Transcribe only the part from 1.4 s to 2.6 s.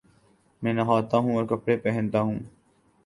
کپڑے پہنتا ہوں